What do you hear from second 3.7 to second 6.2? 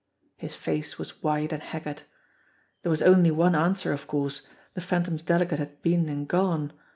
of course the Phantom's delegate had been